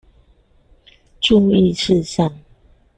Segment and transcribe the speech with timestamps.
[1.19, 2.33] 注意事項